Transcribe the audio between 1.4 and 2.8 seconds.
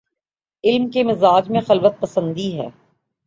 میں خلوت پسندی ہے۔